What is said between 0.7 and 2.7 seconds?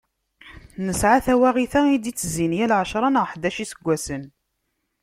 Nesεa tawaɣit-a i d-itezzin